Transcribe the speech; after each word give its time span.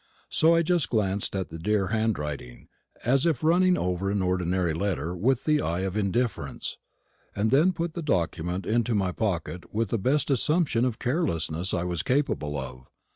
So 0.29 0.55
I 0.55 0.63
just 0.63 0.89
glanced 0.89 1.35
at 1.35 1.49
the 1.49 1.59
dear 1.59 1.89
handwriting, 1.89 2.69
as 3.05 3.27
if 3.27 3.43
running 3.43 3.77
over 3.77 4.09
an 4.09 4.23
ordinary 4.23 4.73
letter 4.73 5.15
with 5.15 5.43
the 5.43 5.61
eye 5.61 5.81
of 5.81 5.95
indifference, 5.95 6.79
and 7.35 7.51
then 7.51 7.71
put 7.71 7.93
the 7.93 8.01
document 8.01 8.65
into 8.65 8.95
my 8.95 9.11
pocket 9.11 9.71
with 9.71 9.89
the 9.89 9.99
best 9.99 10.31
assumption 10.31 10.85
of 10.85 10.97
carelessness 10.97 11.71
I 11.71 11.83
was 11.83 12.01
capable 12.01 12.57
of. 12.59 12.87